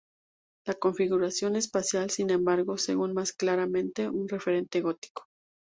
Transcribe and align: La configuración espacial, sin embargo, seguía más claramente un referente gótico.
La 0.65 0.73
configuración 0.73 1.55
espacial, 1.55 2.09
sin 2.09 2.31
embargo, 2.31 2.75
seguía 2.79 3.05
más 3.13 3.33
claramente 3.33 4.09
un 4.09 4.27
referente 4.27 4.81
gótico. 4.81 5.27